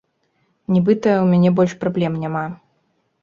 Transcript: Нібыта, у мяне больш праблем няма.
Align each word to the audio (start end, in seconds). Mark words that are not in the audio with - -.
Нібыта, 0.75 1.11
у 1.25 1.27
мяне 1.33 1.51
больш 1.59 1.73
праблем 1.83 2.17
няма. 2.23 2.41